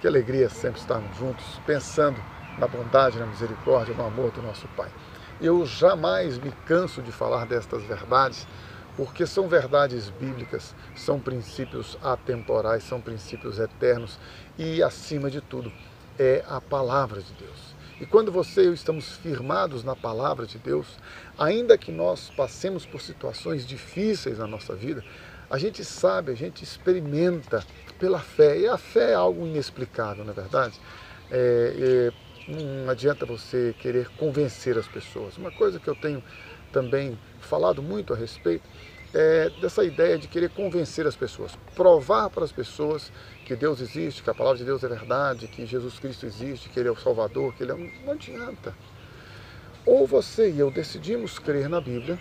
Que 0.00 0.06
alegria 0.06 0.48
sempre 0.48 0.80
estarmos 0.80 1.14
juntos, 1.18 1.60
pensando 1.66 2.18
na 2.56 2.66
bondade, 2.66 3.18
na 3.18 3.26
misericórdia, 3.26 3.94
no 3.94 4.06
amor 4.06 4.30
do 4.30 4.40
nosso 4.40 4.66
Pai. 4.68 4.90
Eu 5.42 5.66
jamais 5.66 6.38
me 6.38 6.50
canso 6.64 7.02
de 7.02 7.12
falar 7.12 7.44
destas 7.44 7.82
verdades, 7.82 8.48
porque 8.96 9.26
são 9.26 9.46
verdades 9.46 10.08
bíblicas, 10.08 10.74
são 10.96 11.20
princípios 11.20 11.98
atemporais, 12.02 12.82
são 12.82 12.98
princípios 12.98 13.58
eternos 13.58 14.18
e, 14.58 14.82
acima 14.82 15.30
de 15.30 15.42
tudo, 15.42 15.70
é 16.18 16.42
a 16.48 16.62
palavra 16.62 17.20
de 17.20 17.34
Deus. 17.34 17.74
E 18.00 18.06
quando 18.06 18.32
você 18.32 18.62
e 18.62 18.66
eu 18.66 18.72
estamos 18.72 19.16
firmados 19.18 19.84
na 19.84 19.94
palavra 19.94 20.46
de 20.46 20.56
Deus, 20.56 20.86
ainda 21.38 21.76
que 21.76 21.92
nós 21.92 22.32
passemos 22.34 22.86
por 22.86 23.02
situações 23.02 23.66
difíceis 23.66 24.38
na 24.38 24.46
nossa 24.46 24.74
vida, 24.74 25.04
a 25.50 25.58
gente 25.58 25.84
sabe, 25.84 26.30
a 26.30 26.34
gente 26.36 26.62
experimenta 26.62 27.64
pela 27.98 28.20
fé. 28.20 28.56
E 28.58 28.68
a 28.68 28.78
fé 28.78 29.10
é 29.10 29.14
algo 29.14 29.44
inexplicável, 29.44 30.24
na 30.24 30.30
é 30.30 30.34
verdade. 30.34 30.80
É, 31.28 32.12
é, 32.48 32.52
não 32.84 32.90
adianta 32.90 33.26
você 33.26 33.74
querer 33.80 34.08
convencer 34.10 34.78
as 34.78 34.86
pessoas. 34.86 35.36
Uma 35.36 35.50
coisa 35.50 35.80
que 35.80 35.88
eu 35.88 35.96
tenho 35.96 36.22
também 36.72 37.18
falado 37.40 37.82
muito 37.82 38.14
a 38.14 38.16
respeito 38.16 38.68
é 39.12 39.50
dessa 39.60 39.82
ideia 39.82 40.16
de 40.16 40.28
querer 40.28 40.50
convencer 40.50 41.04
as 41.04 41.16
pessoas, 41.16 41.58
provar 41.74 42.30
para 42.30 42.44
as 42.44 42.52
pessoas 42.52 43.10
que 43.44 43.56
Deus 43.56 43.80
existe, 43.80 44.22
que 44.22 44.30
a 44.30 44.34
palavra 44.34 44.58
de 44.58 44.64
Deus 44.64 44.84
é 44.84 44.88
verdade, 44.88 45.48
que 45.48 45.66
Jesus 45.66 45.98
Cristo 45.98 46.26
existe, 46.26 46.68
que 46.68 46.78
Ele 46.78 46.88
é 46.88 46.92
o 46.92 46.96
Salvador, 46.96 47.52
que 47.54 47.64
Ele 47.64 47.72
é. 47.72 48.04
Não 48.04 48.12
adianta. 48.12 48.72
Ou 49.84 50.06
você 50.06 50.48
e 50.48 50.60
eu 50.60 50.70
decidimos 50.70 51.40
crer 51.40 51.68
na 51.68 51.80
Bíblia 51.80 52.20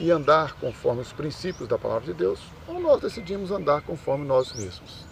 e 0.00 0.10
andar 0.10 0.54
conforme 0.54 1.02
os 1.02 1.12
princípios 1.12 1.68
da 1.68 1.78
palavra 1.78 2.06
de 2.06 2.14
Deus, 2.14 2.40
ou 2.66 2.80
nós 2.80 3.00
decidimos 3.00 3.50
andar 3.50 3.82
conforme 3.82 4.26
nós 4.26 4.52
mesmos. 4.52 5.06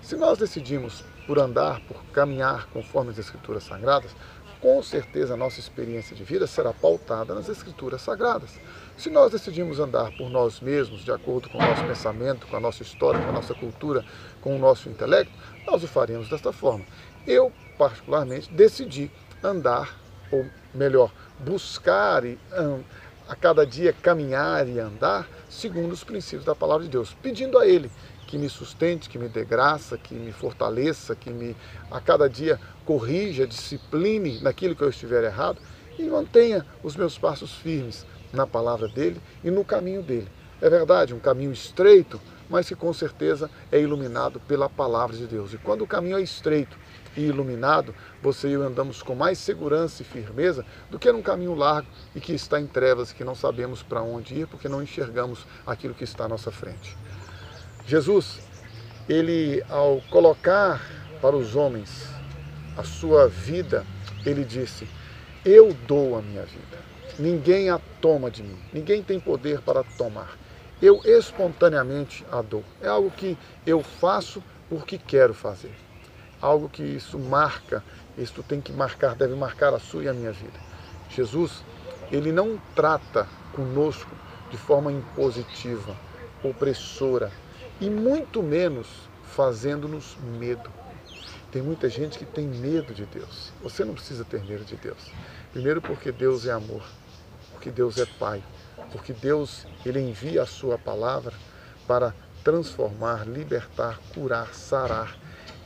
Se 0.00 0.16
nós 0.16 0.38
decidimos 0.38 1.02
por 1.26 1.38
andar, 1.38 1.80
por 1.80 2.02
caminhar 2.12 2.66
conforme 2.68 3.10
as 3.10 3.18
Escrituras 3.18 3.64
Sagradas, 3.64 4.14
com 4.60 4.82
certeza 4.82 5.34
a 5.34 5.36
nossa 5.36 5.60
experiência 5.60 6.16
de 6.16 6.24
vida 6.24 6.46
será 6.46 6.72
pautada 6.72 7.34
nas 7.34 7.48
Escrituras 7.48 8.02
Sagradas. 8.02 8.58
Se 8.96 9.10
nós 9.10 9.32
decidimos 9.32 9.80
andar 9.80 10.10
por 10.16 10.30
nós 10.30 10.60
mesmos, 10.60 11.04
de 11.04 11.12
acordo 11.12 11.48
com 11.48 11.58
o 11.58 11.60
nosso 11.60 11.84
pensamento, 11.84 12.46
com 12.46 12.56
a 12.56 12.60
nossa 12.60 12.82
história, 12.82 13.20
com 13.20 13.28
a 13.28 13.32
nossa 13.32 13.54
cultura, 13.54 14.04
com 14.40 14.56
o 14.56 14.58
nosso 14.58 14.88
intelecto, 14.88 15.32
nós 15.66 15.82
o 15.82 15.88
faremos 15.88 16.28
desta 16.28 16.52
forma. 16.52 16.84
Eu, 17.26 17.52
particularmente, 17.76 18.50
decidi 18.52 19.10
andar, 19.42 19.94
ou 20.30 20.46
melhor, 20.74 21.12
buscar 21.40 22.24
e 22.24 22.38
a 23.28 23.34
cada 23.34 23.66
dia 23.66 23.92
caminhar 23.92 24.68
e 24.68 24.78
andar 24.78 25.28
segundo 25.48 25.92
os 25.92 26.04
princípios 26.04 26.44
da 26.44 26.54
palavra 26.54 26.84
de 26.84 26.90
Deus, 26.90 27.16
pedindo 27.22 27.58
a 27.58 27.66
Ele 27.66 27.90
que 28.26 28.36
me 28.36 28.48
sustente, 28.48 29.08
que 29.08 29.18
me 29.18 29.28
dê 29.28 29.44
graça, 29.44 29.96
que 29.96 30.14
me 30.14 30.32
fortaleça, 30.32 31.14
que 31.14 31.30
me 31.30 31.56
a 31.90 32.00
cada 32.00 32.28
dia 32.28 32.60
corrija, 32.84 33.46
discipline 33.46 34.40
naquilo 34.40 34.74
que 34.74 34.82
eu 34.82 34.88
estiver 34.88 35.24
errado 35.24 35.58
e 35.98 36.02
mantenha 36.04 36.66
os 36.82 36.96
meus 36.96 37.16
passos 37.16 37.52
firmes 37.52 38.04
na 38.32 38.46
palavra 38.46 38.88
dele 38.88 39.20
e 39.44 39.50
no 39.50 39.64
caminho 39.64 40.02
dele. 40.02 40.28
É 40.60 40.68
verdade, 40.68 41.14
um 41.14 41.20
caminho 41.20 41.52
estreito, 41.52 42.20
mas 42.48 42.68
que 42.68 42.74
com 42.74 42.92
certeza 42.92 43.50
é 43.70 43.80
iluminado 43.80 44.40
pela 44.40 44.68
palavra 44.68 45.16
de 45.16 45.26
Deus. 45.26 45.52
E 45.52 45.58
quando 45.58 45.82
o 45.82 45.86
caminho 45.86 46.18
é 46.18 46.22
estreito 46.22 46.76
e 47.16 47.22
iluminado, 47.22 47.94
você 48.22 48.48
e 48.48 48.52
eu 48.52 48.62
andamos 48.62 49.02
com 49.02 49.14
mais 49.14 49.38
segurança 49.38 50.02
e 50.02 50.04
firmeza 50.04 50.64
do 50.90 50.98
que 50.98 51.10
num 51.10 51.22
caminho 51.22 51.54
largo 51.54 51.88
e 52.14 52.20
que 52.20 52.32
está 52.32 52.60
em 52.60 52.66
trevas, 52.66 53.12
que 53.12 53.24
não 53.24 53.34
sabemos 53.34 53.82
para 53.82 54.02
onde 54.02 54.34
ir 54.34 54.46
porque 54.46 54.68
não 54.68 54.82
enxergamos 54.82 55.46
aquilo 55.66 55.94
que 55.94 56.04
está 56.04 56.24
à 56.24 56.28
nossa 56.28 56.50
frente. 56.50 56.96
Jesus, 57.86 58.40
ele 59.08 59.62
ao 59.68 60.00
colocar 60.10 60.80
para 61.20 61.36
os 61.36 61.56
homens 61.56 62.08
a 62.76 62.82
sua 62.82 63.28
vida, 63.28 63.86
ele 64.24 64.44
disse: 64.44 64.86
Eu 65.44 65.72
dou 65.86 66.18
a 66.18 66.22
minha 66.22 66.42
vida. 66.42 66.86
Ninguém 67.18 67.70
a 67.70 67.80
toma 68.00 68.30
de 68.30 68.42
mim. 68.42 68.58
Ninguém 68.72 69.02
tem 69.02 69.18
poder 69.18 69.62
para 69.62 69.82
tomar. 69.82 70.36
Eu 70.80 71.00
espontaneamente 71.04 72.24
a. 72.30 72.62
É 72.82 72.88
algo 72.88 73.10
que 73.10 73.38
eu 73.66 73.82
faço 73.82 74.42
porque 74.68 74.98
quero 74.98 75.32
fazer. 75.32 75.72
Algo 76.40 76.68
que 76.68 76.82
isso 76.82 77.18
marca, 77.18 77.82
isso 78.18 78.42
tem 78.42 78.60
que 78.60 78.72
marcar, 78.72 79.14
deve 79.14 79.34
marcar 79.34 79.72
a 79.72 79.78
sua 79.78 80.04
e 80.04 80.08
a 80.08 80.12
minha 80.12 80.32
vida. 80.32 80.58
Jesus, 81.08 81.64
ele 82.10 82.30
não 82.30 82.60
trata 82.74 83.26
conosco 83.54 84.10
de 84.50 84.56
forma 84.58 84.92
impositiva, 84.92 85.96
opressora, 86.42 87.32
e 87.80 87.88
muito 87.88 88.42
menos 88.42 88.86
fazendo-nos 89.24 90.16
medo. 90.38 90.70
Tem 91.50 91.62
muita 91.62 91.88
gente 91.88 92.18
que 92.18 92.26
tem 92.26 92.46
medo 92.46 92.92
de 92.92 93.06
Deus. 93.06 93.52
Você 93.62 93.84
não 93.84 93.94
precisa 93.94 94.24
ter 94.24 94.44
medo 94.44 94.64
de 94.64 94.76
Deus. 94.76 95.10
Primeiro 95.52 95.80
porque 95.80 96.12
Deus 96.12 96.46
é 96.46 96.52
amor, 96.52 96.82
porque 97.52 97.70
Deus 97.70 97.96
é 97.98 98.04
Pai, 98.04 98.42
porque 98.92 99.12
Deus 99.12 99.66
ele 99.84 100.00
envia 100.00 100.42
a 100.42 100.46
sua 100.46 100.78
palavra 100.78 101.32
para 101.86 102.14
transformar, 102.42 103.26
libertar, 103.26 103.98
curar, 104.14 104.54
sarar. 104.54 105.16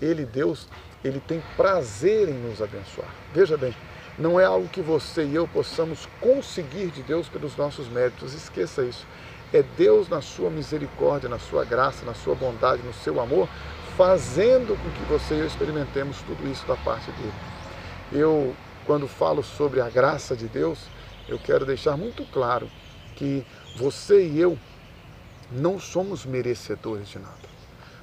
Ele, 0.01 0.25
Deus, 0.25 0.67
ele 1.05 1.21
tem 1.21 1.43
prazer 1.57 2.29
em 2.29 2.35
nos 2.35 2.63
abençoar. 2.63 3.09
Veja 3.35 3.57
bem, 3.57 3.75
não 4.19 4.39
é 4.39 4.45
algo 4.45 4.69
que 4.69 4.81
você 4.81 5.25
e 5.25 5.35
eu 5.35 5.47
possamos 5.49 6.07
conseguir 6.21 6.91
de 6.91 7.03
Deus 7.03 7.29
pelos 7.29 7.57
nossos 7.57 7.89
méritos. 7.89 8.35
Esqueça 8.35 8.83
isso. 8.83 9.07
É 9.53 9.63
Deus, 9.63 10.09
na 10.09 10.23
sua 10.23 10.49
misericórdia, 10.49 11.29
na 11.29 11.39
sua 11.39 11.65
graça, 11.65 12.05
na 12.05 12.15
sua 12.15 12.35
bondade, 12.35 12.83
no 12.83 12.95
seu 12.95 13.21
amor, 13.21 13.49
fazendo 13.97 14.79
com 14.81 14.91
que 14.91 15.03
você 15.05 15.35
e 15.35 15.39
eu 15.41 15.47
experimentemos 15.47 16.23
tudo 16.23 16.49
isso 16.49 16.67
da 16.67 16.77
parte 16.77 17.11
dele. 17.13 17.33
Eu, 18.13 18.55
quando 18.87 19.09
falo 19.09 19.43
sobre 19.43 19.81
a 19.81 19.89
graça 19.89 20.37
de 20.37 20.47
Deus, 20.47 20.79
eu 21.29 21.39
quero 21.39 21.67
deixar 21.67 21.97
muito 21.97 22.25
claro 22.33 22.71
que 23.21 23.45
você 23.77 24.27
e 24.27 24.41
eu 24.41 24.59
não 25.53 25.79
somos 25.79 26.25
merecedores 26.25 27.07
de 27.11 27.19
nada. 27.19 27.51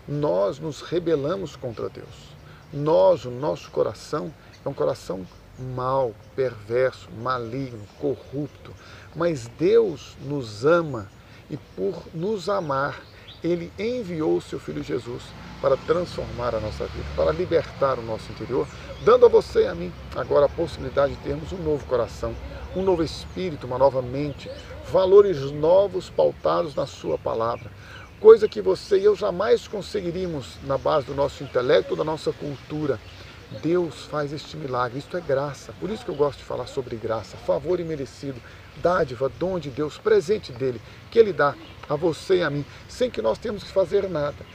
Nós 0.07 0.59
nos 0.59 0.81
rebelamos 0.81 1.55
contra 1.55 1.89
Deus. 1.89 2.35
Nós, 2.72 3.25
o 3.25 3.31
nosso 3.31 3.72
coração, 3.72 4.31
é 4.63 4.69
um 4.69 4.73
coração 4.75 5.25
mau, 5.57 6.13
perverso, 6.35 7.09
maligno, 7.19 7.83
corrupto. 8.00 8.72
Mas 9.16 9.47
Deus 9.57 10.16
nos 10.22 10.63
ama 10.63 11.09
e 11.49 11.57
por 11.57 12.03
nos 12.13 12.47
amar, 12.47 13.01
ele 13.44 13.73
enviou 13.79 14.38
o 14.38 14.41
seu 14.41 14.59
Filho 14.59 14.84
Jesus 14.84 15.23
para 15.62 15.78
transformar 15.78 16.56
a 16.56 16.59
nossa 16.59 16.85
vida, 16.85 17.06
para 17.16 17.31
libertar 17.31 17.97
o 18.00 18.03
nosso 18.03 18.31
interior, 18.31 18.68
dando 19.03 19.25
a 19.25 19.29
você 19.29 19.63
e 19.63 19.68
a 19.68 19.75
mim 19.75 19.91
agora 20.16 20.45
a 20.45 20.50
possibilidade 20.50 21.16
de 21.16 21.22
termos 21.22 21.51
um 21.51 21.57
novo 21.57 21.85
coração, 21.85 22.35
um 22.75 22.84
novo 22.84 23.03
espírito, 23.03 23.66
uma 23.66 23.78
nova 23.78 24.01
mente, 24.01 24.50
valores 24.91 25.51
novos 25.51 26.09
pautados 26.09 26.75
na 26.75 26.85
Sua 26.85 27.17
palavra. 27.17 27.72
Coisa 28.19 28.47
que 28.47 28.62
você 28.62 28.97
e 29.00 29.06
eu 29.06 29.16
jamais 29.16 29.67
conseguiríamos 29.67 30.57
na 30.63 30.78
base 30.78 31.06
do 31.06 31.13
nosso 31.13 31.44
intelecto, 31.44 31.96
da 31.96 32.03
nossa 32.03 32.31
cultura. 32.34 33.00
Deus 33.62 34.06
faz 34.06 34.34
este 34.34 34.57
milagre, 34.57 35.00
isto 35.00 35.16
é 35.16 35.22
graça. 35.22 35.73
Por 35.79 35.90
isso 35.90 36.03
que 36.03 36.12
eu 36.12 36.16
gosto 36.16 36.40
de 36.40 36.44
falar 36.44 36.67
sobre 36.67 36.96
graça, 36.96 37.38
favor 37.38 37.79
imerecido, 37.79 38.41
dádiva, 38.81 39.31
dom 39.40 39.57
de 39.59 39.69
Deus, 39.69 39.97
presente 39.97 40.51
dele, 40.51 40.81
que 41.09 41.17
ele 41.17 41.31
dá 41.31 41.56
a 41.88 41.96
você 41.96 42.38
e 42.38 42.44
a 42.44 42.50
mim, 42.50 42.66
sem 42.90 43.09
que 43.09 43.22
nós 43.22 43.38
tenhamos 43.38 43.63
que 43.63 43.72
fazer 43.72 44.09
nada. 44.09 44.46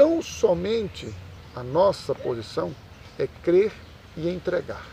Tão 0.00 0.22
somente 0.22 1.14
a 1.54 1.62
nossa 1.62 2.14
posição 2.14 2.74
é 3.18 3.28
crer 3.42 3.70
e 4.16 4.30
entregar. 4.30 4.86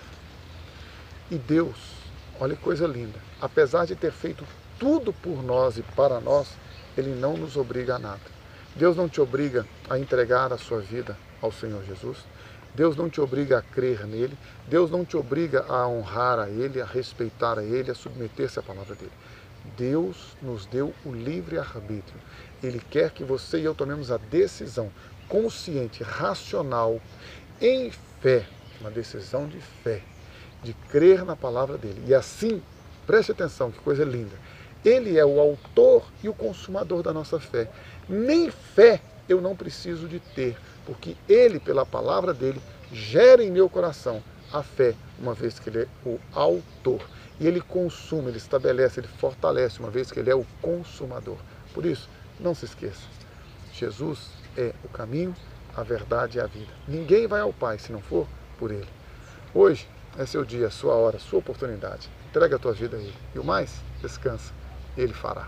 E 1.32 1.38
Deus, 1.38 1.78
olha 2.38 2.58
que 2.58 2.62
coisa 2.62 2.86
linda, 2.86 3.18
apesar 3.40 3.86
de 3.86 3.96
ter 3.96 4.12
feito 4.12 4.44
tudo 4.78 5.14
por 5.14 5.42
nós 5.42 5.78
e 5.78 5.82
para 5.82 6.20
nós, 6.20 6.50
ele 6.98 7.16
não 7.16 7.38
nos 7.38 7.56
obriga 7.56 7.96
a 7.96 8.00
nada. 8.00 8.20
Deus 8.76 8.98
não 8.98 9.08
te 9.08 9.22
obriga 9.22 9.66
a 9.90 9.98
entregar 9.98 10.52
a 10.52 10.58
sua 10.58 10.82
vida 10.82 11.18
ao 11.42 11.54
Senhor 11.54 11.86
Jesus. 11.86 12.18
Deus 12.76 12.98
não 12.98 13.10
te 13.10 13.22
obriga 13.22 13.60
a 13.60 13.62
crer 13.62 14.06
nele, 14.06 14.38
Deus 14.68 14.92
não 14.92 15.06
te 15.06 15.16
obriga 15.16 15.64
a 15.70 15.88
honrar 15.88 16.38
a 16.38 16.50
ele, 16.50 16.82
a 16.82 16.86
respeitar 16.86 17.58
a 17.58 17.64
ele, 17.64 17.92
a 17.92 17.96
submeter-se 17.96 18.60
à 18.60 18.62
palavra 18.62 18.94
dele. 18.94 19.14
Deus 19.76 20.38
nos 20.42 20.66
deu 20.66 20.94
o 21.06 21.12
livre 21.12 21.58
arbítrio. 21.58 22.20
Ele 22.62 22.82
quer 22.90 23.12
que 23.12 23.24
você 23.24 23.60
e 23.60 23.66
eu 23.66 23.76
tomemos 23.76 24.12
a 24.12 24.18
decisão 24.18 24.92
consciente, 25.28 26.04
racional, 26.04 27.02
em 27.60 27.92
fé, 28.22 28.46
uma 28.80 28.90
decisão 28.90 29.48
de 29.48 29.60
fé, 29.60 30.02
de 30.64 30.74
crer 30.74 31.26
na 31.26 31.36
palavra 31.36 31.78
dele. 31.78 32.04
E 32.08 32.14
assim, 32.14 32.62
preste 33.06 33.32
atenção, 33.32 33.72
que 33.72 33.80
coisa 33.80 34.04
linda. 34.04 34.36
Ele 34.86 35.18
é 35.18 35.26
o 35.26 35.40
autor 35.40 36.06
e 36.24 36.30
o 36.30 36.34
consumador 36.34 37.04
da 37.04 37.12
nossa 37.12 37.40
fé. 37.40 37.70
Nem 38.08 38.50
fé 38.50 39.02
eu 39.28 39.42
não 39.42 39.56
preciso 39.56 40.08
de 40.08 40.20
ter, 40.20 40.58
porque 40.86 41.16
Ele, 41.28 41.60
pela 41.60 41.86
palavra 41.86 42.34
dele, 42.34 42.62
gera 42.92 43.44
em 43.44 43.52
meu 43.52 43.70
coração 43.70 44.24
a 44.52 44.64
fé, 44.64 44.96
uma 45.20 45.34
vez 45.34 45.60
que 45.60 45.70
Ele 45.70 45.84
é 45.84 45.88
o 46.06 46.20
autor. 46.34 47.02
E 47.40 47.48
Ele 47.48 47.62
consuma, 47.62 48.30
Ele 48.30 48.38
estabelece, 48.38 49.00
Ele 49.00 49.08
fortalece, 49.08 49.80
uma 49.80 49.90
vez 49.90 50.12
que 50.12 50.20
Ele 50.20 50.30
é 50.30 50.36
o 50.36 50.46
consumador. 50.62 51.38
Por 51.74 51.86
isso, 51.86 52.10
não 52.40 52.56
se 52.56 52.66
esqueça, 52.66 53.04
Jesus 53.74 54.30
é 54.58 54.74
o 54.84 54.90
caminho, 54.90 55.36
a 55.76 55.84
verdade 55.84 56.38
e 56.38 56.42
a 56.42 56.48
vida. 56.48 56.72
Ninguém 56.88 57.28
vai 57.28 57.42
ao 57.42 57.54
Pai 57.54 57.78
se 57.78 57.92
não 57.92 58.02
for 58.02 58.28
por 58.58 58.72
Ele. 58.72 58.88
Hoje 59.54 59.88
é 60.18 60.26
seu 60.26 60.44
dia, 60.44 60.72
sua 60.72 60.96
hora, 60.96 61.20
sua 61.20 61.40
oportunidade. 61.40 62.10
Entrega 62.30 62.56
a 62.56 62.60
tua 62.60 62.74
vida 62.74 62.98
a 62.98 63.00
Ele. 63.00 63.14
E 63.36 63.40
o 63.40 63.44
mais, 63.44 63.82
descansa. 64.02 64.52
Ele 64.98 65.14
fará. 65.14 65.48